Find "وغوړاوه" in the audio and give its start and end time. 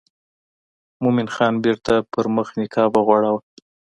2.95-3.41